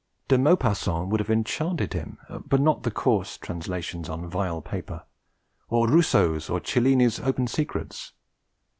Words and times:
De 0.29 0.35
Maupassant 0.35 1.09
would 1.09 1.19
have 1.19 1.29
enchanted 1.29 1.93
him 1.93 2.17
but 2.47 2.59
not 2.59 2.81
the 2.81 2.89
coarse 2.89 3.37
translations 3.37 4.09
on 4.09 4.27
vile 4.27 4.59
paper 4.59 5.03
or 5.69 5.87
Rousseau's 5.87 6.49
or 6.49 6.59
Cellini's 6.59 7.19
open 7.19 7.45
secrets. 7.45 8.11